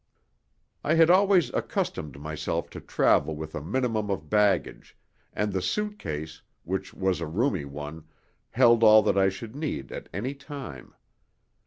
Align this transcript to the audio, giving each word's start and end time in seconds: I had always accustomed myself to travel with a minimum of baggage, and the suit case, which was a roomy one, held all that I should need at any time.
I 0.83 0.95
had 0.95 1.11
always 1.11 1.51
accustomed 1.51 2.19
myself 2.19 2.71
to 2.71 2.81
travel 2.81 3.35
with 3.35 3.53
a 3.53 3.61
minimum 3.61 4.09
of 4.09 4.31
baggage, 4.31 4.97
and 5.31 5.53
the 5.53 5.61
suit 5.61 5.99
case, 5.99 6.41
which 6.63 6.91
was 6.91 7.21
a 7.21 7.27
roomy 7.27 7.65
one, 7.65 8.05
held 8.49 8.83
all 8.83 9.03
that 9.03 9.15
I 9.15 9.29
should 9.29 9.55
need 9.55 9.91
at 9.91 10.09
any 10.11 10.33
time. 10.33 10.95